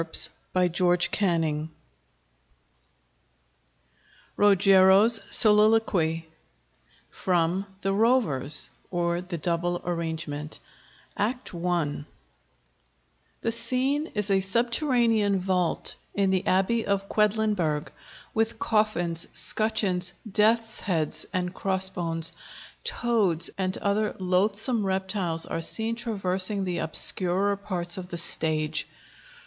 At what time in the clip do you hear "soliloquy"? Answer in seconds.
5.29-6.25